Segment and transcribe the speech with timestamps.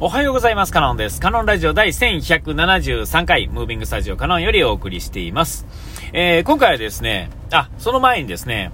[0.00, 0.72] おはようございます。
[0.72, 1.20] カノンです。
[1.20, 5.66] カノンラジオ第1173回、ムービングスタジオカノンよりお送りしています。
[6.12, 8.70] えー、今回はですね、あ、その前にですね、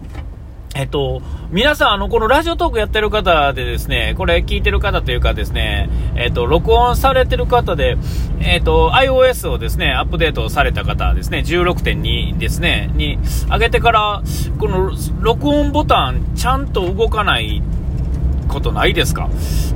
[0.75, 7.97] えっと、皆さん、あの、このラジオトークやってる方でですね、これ聞いてる方というかですね、えっと、録音されてる方で、
[8.41, 13.19] えっと、iOS をですね、アップデートされた方ですね、16.2ですね、に
[13.51, 14.23] 上げてから、
[14.59, 17.63] この録音ボタンちゃんと動かない
[18.49, 19.29] ことないですか？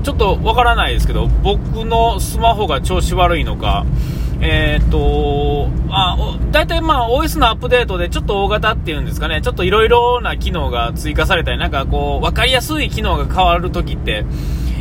[0.02, 3.84] ちょっとわからないですけど、僕のスマホが調子悪いのか、
[4.40, 6.16] えー、っと、あ、
[6.52, 14.24] 大体まあ OS のアップデートでちょっと大型っていうんですかね、ちょっといろいろな機能が追加されたり、なんかこう、わかりやすい機能が変わるときって、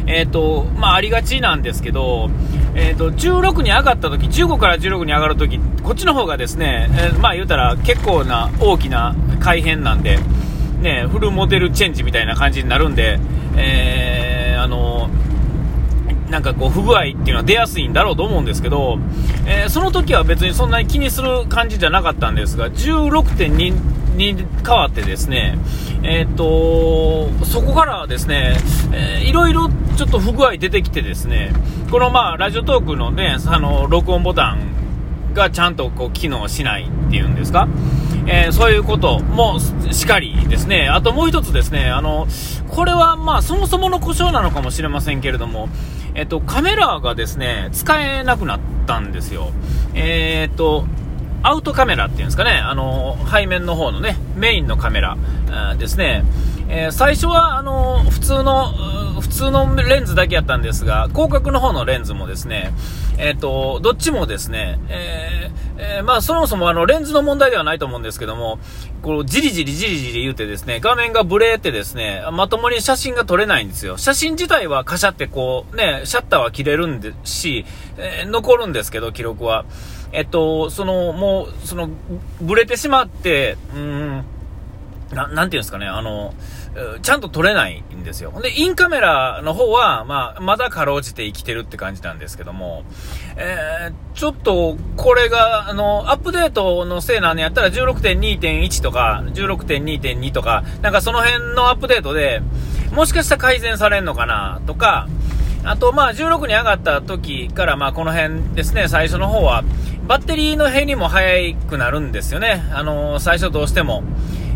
[0.06, 2.30] えー、っと、まあありがちなんですけど、
[2.76, 10.20] えー、っと、16に上がったとき、15から16に上がるとき、こっちの方がですね、えー、まあ言うたら結構な大きな改変なんで、
[10.81, 13.20] ね、フルモデルチェンジみたいな感じになるんで、
[13.58, 15.10] えー、あの
[16.30, 19.00] なんかこう不具合っていうのは出やすいんだろうと思うんですけど、
[19.45, 25.58] えー、その時は別にそんなに気にする感じじゃなかったんですが、16.2に変わってですね、
[26.04, 28.58] えー、っと、そこからですね、
[28.92, 31.53] えー、いろいろちょっと不具合出てきてですね、
[31.92, 37.70] このまあ、ラジオトークのね、あの、録音ボタンがちゃんとこう機能しないっていうんですか、
[38.30, 40.89] えー、そういうこともしっかりですね。
[40.89, 42.28] あともう一つですね、あの、
[42.67, 45.69] これはまあそもそもの故障なのかもしれませんけれども、
[46.14, 49.52] えっと、カメラがですね、使えなくなったんですよ。
[49.94, 50.86] えー、っと、
[51.42, 55.17] アウトカメラっていうんですかね、あの、背面の方のね、メインのカメラ
[55.78, 56.23] ですね。
[56.70, 58.73] えー、最初は、あの、普通の、
[59.22, 62.74] 普通のレンズだけやったんですが、広角の方のレンズもですね、
[63.18, 68.59] えっ、ー、と、どっちもですね、えー、えー、まあ、そもそもあの、レンズの問題ではないと思うんですけども、
[69.02, 73.98] こう、じりじりじりじり言うてですね、画面がブレーてですね、まともに写真が撮れないんですよ。
[73.98, 77.66] 写真自体はカシャってこう、ね、シャッターは切れるんでし、
[77.98, 79.66] え残るんですけど、記録は。
[80.12, 81.90] えっと、その、もう、その、
[82.42, 84.25] ブレてしまって、うん、
[85.12, 86.34] ななんていうんですかね、あの、
[87.01, 88.33] ちゃんと撮れないんですよ。
[88.41, 92.83] で、インカメラの方は、まあ、まだかろうじて生きてるって感じなんですけども、
[93.35, 102.41] えー、ちょっと、これが、あの、アップデートのせいなんやったら16.2.1とか、16.2.2とか、なんかその辺のアップデートで、
[102.91, 105.07] もしかしたら改善されんのかな、とか、
[105.63, 109.63] あと、まあ、16に上がった時から、まあ、この辺ですね、最初の方は、
[110.07, 112.63] バッテリーの減りも早くなるんですよね。
[112.73, 114.03] あの、最初どうしても。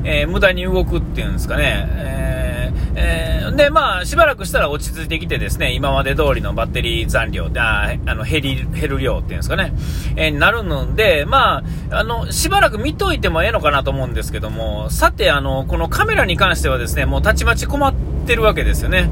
[0.04, 2.52] えー、無駄に動くっていうんですかね、えー
[2.96, 9.74] えー、で、まあ、しばらくしたら落ち着いてきてですね、今まで通りのバッテリー残量、ああの減り減る量っていうんですかね、
[10.16, 17.94] えー、なるので、まあ、あの、しばらく見といてもええのかなと思うんですけども、さて、あの、このカメラに関してはですね、もうたちまち困っ
[18.26, 19.10] てるわけですよね。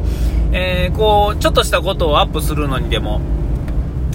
[0.52, 3.22] えー、こう、ちょっとしたことをアップするのにでも、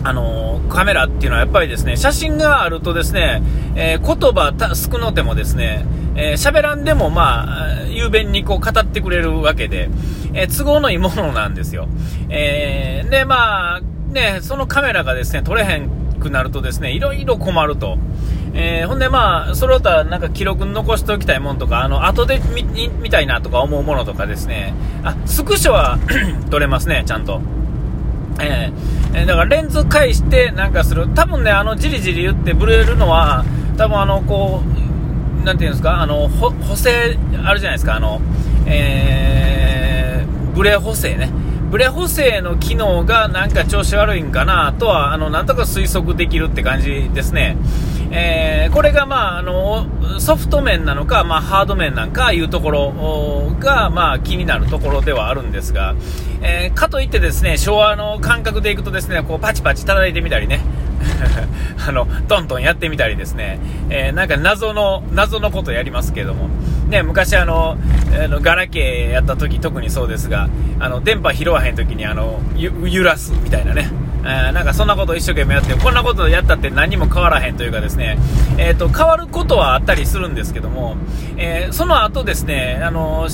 [0.04, 3.42] あのカメラっていうのはやっぱりですね、写真があるとですね、
[3.74, 9.88] えー、言葉少のてもですね、えー、喋らんでもまあ、雄弁にこう語ってくれるわけで、
[10.34, 11.88] えー、都合のいいものなんですよ。
[12.28, 13.80] えー、で、まあ、
[14.12, 15.88] ね、そのカメラがですね、撮れへん
[16.20, 17.98] くなるとですね、いろいろ困ると。
[18.52, 25.98] えー、ほんでまあ、それをたなんか記録に残しておきたいものとか、あの、後で見見たいなとか思うものとかですね、あ、スクショは
[26.50, 27.40] 撮れますね、ちゃんと。
[28.40, 33.44] えー、だからレンズ返してなんかする、多分ね、あのじりじり言ってブレるのは、
[33.76, 34.62] 多分あのこ
[35.42, 38.20] う、なんていうんですか、あの補正あるじゃないですか、あの、
[38.66, 41.30] えー、ブレ補正ね。
[41.70, 47.56] ブレ補正の機能がなんか調子悪いんかなとは、あの、なんとか推測できるって感じですね。
[48.10, 49.86] えー、これがまあ、あの、
[50.20, 55.96] ソフト面なのか、まあ、ハード面なんかいうところが、まあ、気になるところではあるんですが、
[56.40, 60.60] えー、かといってですね、昭和の感覚でいくとですね、こう、パチパチ叩いてみたりね、
[61.88, 63.58] あの、トントンやってみたりですね、
[63.90, 66.48] えー、なんか謎の、謎のことやりますけども、
[66.94, 67.76] ね、昔あの、
[68.12, 73.90] あのガラケーやった時特にそうですが、あの、電波拾わへん時にあの、揺らすみたいなね、
[74.24, 78.16] え、なんかそんなこと一生懸命やって、こんなことやったって何も変わらへんというかですね、
[78.58, 80.96] えっ、ー、と、変わることはあったりするんですけども、
[81.36, 83.28] えー、その後ですね、あの、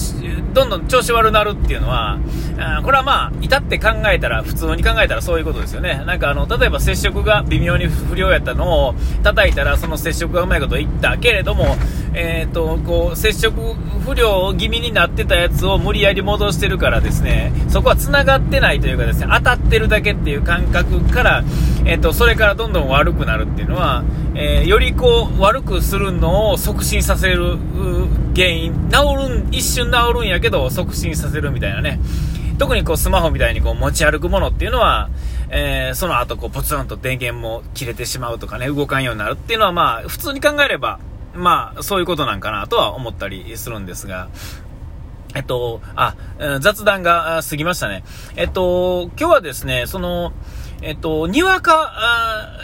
[0.53, 2.19] どんどん調子悪なるっていうのは、
[2.59, 6.03] あこれはまあ、至って考えたら、普通に考えたらそういうことですよね。
[6.07, 11.77] なんかあの、例えば接触が微妙に不良やったのを叩いたら、その接触がうまいこといったけれども、
[12.13, 13.75] え、ー、と、こう、接触
[14.05, 21.45] 不良気味になってたやつを無理やり戻してるからですね、そこは繋がってないというかですね、当たってるだけっていう感覚から、
[21.85, 24.03] え、ー、と、それからどんどん悪くなるっていうのは、
[24.35, 27.59] えー、よりこう、悪くするのを促進させる
[28.35, 32.01] 原因、治るん、一瞬治るんやけど、促進させるみたいなね、
[32.59, 35.09] 特にこうスマホみたいにこう持ち歩くものっていうのは、
[35.49, 41.01] えー、その後こうポツンと電源も切れてしまうとかね、動かんようになるっていうのはまあ、普通に考えれば、
[41.35, 44.29] まあ、そういうことなんかなとは思ったりするんですが、
[45.35, 46.17] えっと、あ、
[46.61, 48.03] 雑談が過ぎましたね。
[48.37, 50.33] えっと、今日はですね、その、
[50.83, 51.93] えっと、にわか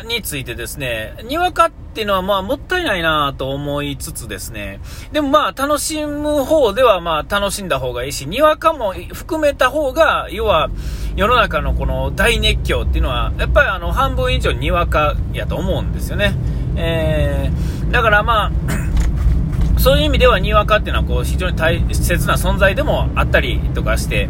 [0.09, 4.81] についてですね、にわかっていうのはまあもったいないなと思いつつですね、
[5.13, 10.71] でもまあ楽しむ方ではまあ楽しんだ方がいいし、にわかも含めた方が、要は
[11.15, 16.35] 世の中のこの大熱狂っていうのは、やっぱりあの半分以上にわかやと思うんですよね。
[16.77, 18.53] えー、だからまあ、
[19.79, 24.29] そういう意味ではにわかっていうのはこう非常に大切な存在でもあったりとかして、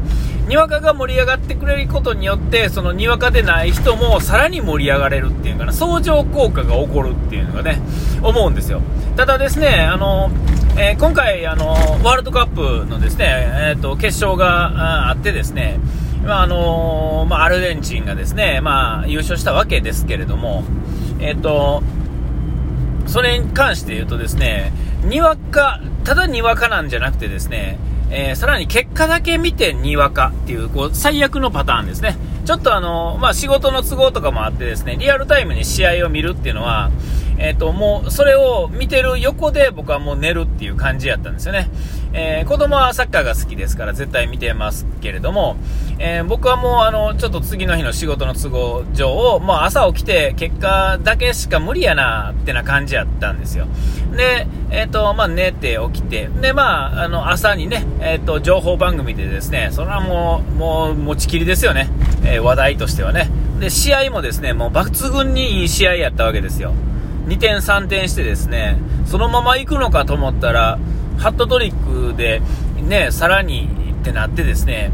[0.49, 7.81] にわかが盛り上がってくれることによって、そのにわかでない人もさらに盛り上がれるっていうかな、相乗効果が起こるっていうのがね、
[8.23, 8.83] 思うんですよ。
[9.17, 10.31] ただですね、あの、
[10.79, 15.81] えー、今回、あの、ワールドカップのですね、え、ー、と、決勝があってですね、
[16.27, 20.65] まあ、あのまあ、アルゼンチンがですね、まあ、優勝したわけですけれども、
[21.19, 21.83] えっ、と、
[23.07, 24.73] それに関して言うとですね、
[25.05, 27.79] にわか、ただにわかなんじゃなくてですね、
[28.11, 32.17] えー、さらに結果だけ見てにわかっていう、こう、最悪のパターンですね。
[32.45, 36.91] ちょっとあの、まあ、仕事の都合とかもあってですね、リアルタイムに試合を見るっていうのは、
[37.39, 41.69] えっ、ー、と、もう、それを見てる横で僕はもう寝るっていう感じやったんですよね。
[42.13, 45.57] えー、子供はサッカーが好きですから絶対見てますけれども、
[45.99, 53.67] えー、僕はもうあの、ちょっと次の日の仕事の都合上、もう朝起きて結果だけしか無理やなってな感じやったんですよ。
[54.15, 61.89] で、え、ー、と、まあ、寝て起きて、で、まあ、あの、朝にね、えっ、と、情報番組でですね、それはもう、もう持ちきりですよね。
[62.25, 63.31] え話題としてはね。
[63.61, 66.73] で、試合もですね、もう抜群にいい試合やったわけですよ。
[67.27, 70.79] 2点3点してですね、そのまま行くのかと思ったら、
[71.19, 72.43] ハットトリックで、
[72.83, 73.69] ね、さらに
[74.01, 74.91] ってなってですね、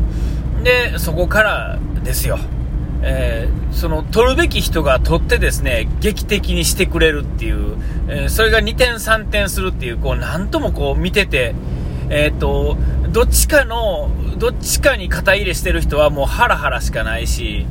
[0.62, 2.38] で、そこからですよ。
[3.04, 7.76] えー、その、取るべき人が取ってですね、劇的にしてくれるっていう、
[8.08, 11.54] えー、それが2点3点するっていう、こう、なんともこう見てて、
[12.10, 12.76] えっ、ー、と、
[13.10, 17.66] どっちかの、どっちかに肩入れしてる人はもうハラハラしかないし、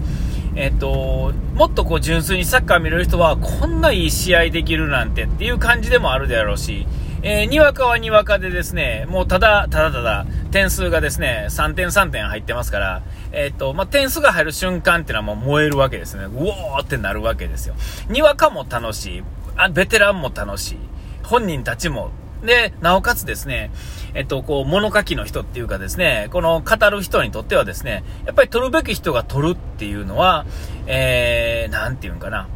[0.56, 6.86] えっ、と、もっとこう純粋にサッカー見れる人は、こんないい試合できるなんてっていう感じでもあるであろうし、
[7.24, 16.26] えー、にわかはにわかでですね、もうただ、ただただ、点数がですね、3点3点入ってますから、えっ、ー、と、まあ、点数が入る瞬間っていうのはもう燃えるわけですね。
[16.26, 17.76] うおーってなるわけですよ。
[18.10, 19.24] にわかも楽しい。
[19.56, 20.78] あ、ベテランも楽しい。
[21.24, 22.12] 本人たちも。
[22.44, 23.72] で、なおかつですね、
[24.14, 30.46] えっと、こう、物書きの人っていうかですね、この語る人にとってはですね、やっぱり取るべき人が取るっていうのは、
[30.88, 32.48] えー、なんていうんかな。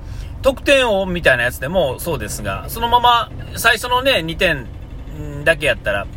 [0.41, 4.67] 得点王みたいなやつでもそうですが、そのまま最初のね、2点
[5.43, 6.07] だけやったら、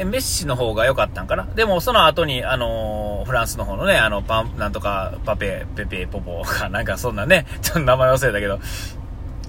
[0.00, 1.44] えメッシの方が良かったんかな？
[1.54, 8.58] でもその後に、あのー、フランスの方のね、あの、パン、なんとか、パペ、ペペ、ポポか、なんかそんなね、ちょっと名前忘れたけど、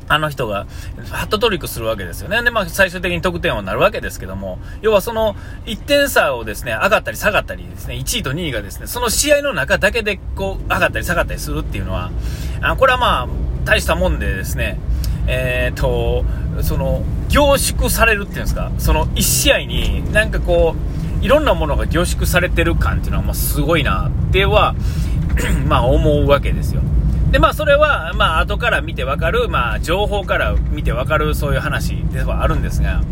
[0.07, 0.67] あの人が、
[1.09, 2.41] ハットトリックするわけですよね。
[2.43, 12.11] で、まあ、最終的に得点王になるわけですけども、要はその、1点差をですね、上がったり下がったりですね、1位と2位がですね、その試合の中だけで、こう、上がったり下がったりするっていうのは、
[12.61, 13.27] あこれはまあ、
[13.63, 14.77] 大したもんでですね、
[15.27, 16.23] えー、と、
[16.61, 17.03] その、
[17.35, 20.73] 凝縮されるっていうんですか、その1試合になんかこ
[21.21, 24.73] う、いろんなものが凝縮されてる感っていうのは、まあ、すごいなっては、
[25.67, 26.81] まあ、思うわけですよ。
[27.31, 33.03] で、まあ、それは、まあ、後から見てわかる、まあ、情報から見てわかる、そういう話ではあるんですが、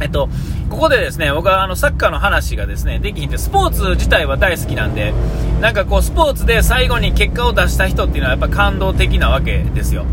[0.00, 0.28] えっと、
[0.68, 5.14] ここでですね、僕はあのサッカーの話がですね、できひんで、スポーツ自体は大好きなんで、
[5.60, 10.06] なんかこう、スポーツで最後に結果を出した人っていうのはやっぱ感動的なわけですよ。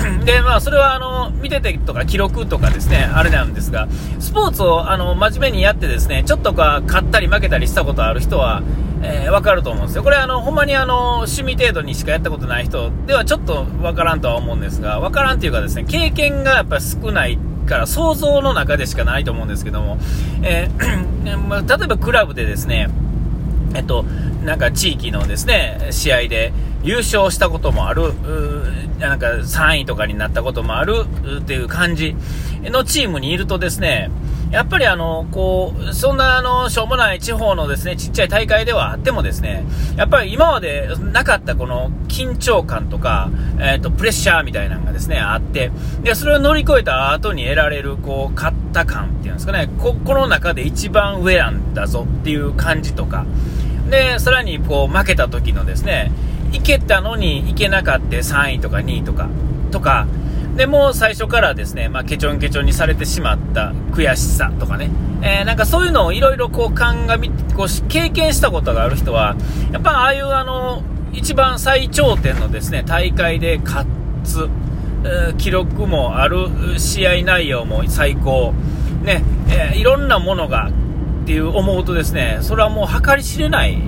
[0.24, 3.88] で、まあ、それはあの、見ててとか記録とかですね、あれなんですが、
[4.18, 8.62] スポーツをあの、真面目にやってですね、ちょっとか勝ったり負けたりしたことある人は、
[9.02, 10.02] えー、わかると思うんですよ。
[10.02, 19.98] これあの、ほんまにあの、趣味程度にしかやったことない人ではちょっとわからんとは思うんですが、わからんっていうかですね、経験がやっぱ少ないから想像の中でしかないと思うんですけども、
[20.42, 22.88] えー まあ、例えばクラブでですね、
[23.74, 24.04] えっと、
[24.44, 26.52] なんか地域のですね、試合で
[26.82, 28.12] 優勝したこともある、
[29.00, 31.06] なんか3位とかになったこともある
[31.40, 32.14] っていう感じ
[32.62, 34.10] のチームにいるとですね、
[34.50, 39.64] やっぱりあの、こう、そんなあの、しょうもない地方のですね、ちっちゃい大会ではあってもですね、
[39.96, 45.70] やっぱり今までなかったこの緊張感とか、えっ、ー、と、プレッシャーみたいなのがですね、あって、
[46.02, 53.24] で、それを乗り越えた後に得られる、こう、勝った感っていうんですかね、こ、この中で一番上なんだぞっていう感じとか、
[53.88, 56.10] で、さらにこう、負けた時のですね、
[56.52, 59.28] いけたのにいけなかった3位とか2位とか、
[59.70, 60.06] とか、
[60.56, 64.90] で、も最初からですね、まあ、ケチョンケチョンにされてしまった悔しさとかね、
[65.22, 69.36] えー、なんかそういうのをいろいろこう鑑み、こう経験したことがある人は、
[69.72, 73.88] やっぱああいうあの、一番最頂点のですね、大会で勝
[74.24, 74.48] つ、
[75.38, 78.52] 記録もある、試合内容も最高、
[79.02, 80.68] ね、えー、いろんなものが
[81.22, 83.78] っていう思うとですね、それはもう計り知れない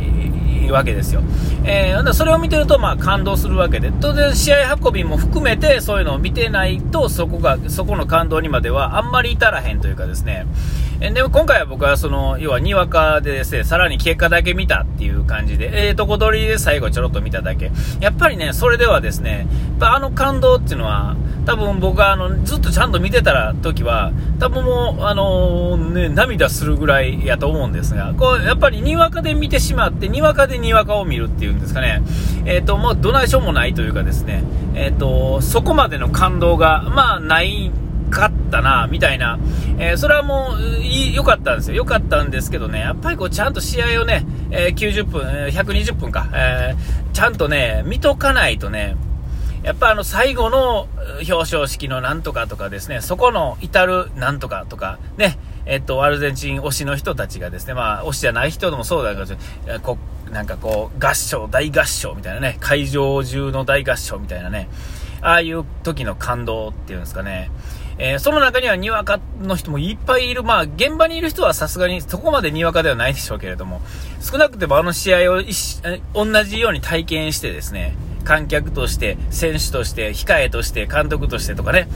[0.71, 1.23] わけですよ。
[1.65, 10.47] えー、それを見てると、まあ、感動するわけで、当然、試合運びも含めて、そういうのを見てないと、そこが、そこの感動にまではあんまり至らへんというかですね、
[11.11, 17.73] でも今回は僕はその、要はにわかでですね、さらに結果だけ見たっていう感じで、えーとこ取りで最後ちょろっと見ただけ。
[18.01, 19.47] やっぱりね、それではですね、
[19.81, 32.03] やあの感動っていうのは、多分僕はあの、ずっとちゃんと見てたら時は、多分もう、あのー、ね、涙するぐらいやと思うんですが、こう、やっぱりにわかで見てしまって、にわかでにわかを見るっていうんですかね、
[32.45, 34.45] えっ、ー、と、もうどないしょもないというかですね、
[34.75, 37.73] えっ、と、そこまでの感動が、まあ、ない
[38.13, 39.39] かったな、みたいな、
[39.79, 41.77] えー、それはもう、良かったんですよ。
[41.77, 48.97] 良かったんですけどね、やっぱりこう、ちゃんと試合をね、えー、90分、120分か、えー、ちゃんとね、見とかないとね、
[49.63, 50.89] やっぱあの最後の
[51.21, 59.99] 表彰式のなんとかとかですね、そこの至るなんとかとか、ね、えっと、アルゼンチン推しの人たちがですね、まあ、推しじゃない人でもそうだけど、こ
[60.33, 64.69] なんかこう、合唱、大合唱みたいなね、会場中の大合唱みたいなね、
[65.21, 67.51] ああいう時の感動っていうんですかね、
[68.05, 70.43] えー、その中にはにわかの人もいっぱいいる。
[70.43, 73.81] まあ、現場にいる人はさすがにそこまでにわかではないでしょうけれども、
[74.21, 75.41] 少なくてもあの試合を
[76.13, 77.95] 同じように体験してですね、
[78.25, 81.87] 観客として、選手として、控えとして、監督としてとかね、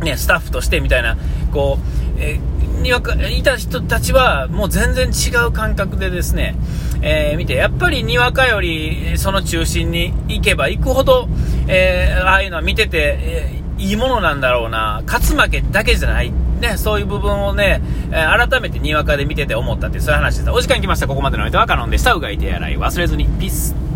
[0.00, 1.18] ね、スタッフとしてみたいな、
[1.52, 6.56] こう、えー、にわか、いた人たちはもう全然違う感覚でですね、
[7.02, 11.28] えー、見て、やっぱりにわかよりその中心に行けば行くほど、
[11.66, 16.32] えー、ああいうのは見てて、えいいものなんだろうな、勝つ負けだけじゃない。
[16.60, 17.80] ね、そういう部分をね、
[18.10, 20.50] え改めてにわかで見てて思ったって、そういう話です。
[20.50, 21.06] お時間来ました。
[21.06, 22.12] ここまでの相手はカノンでした。
[22.14, 23.26] うがい手洗い忘れずに。
[23.26, 23.87] ピース。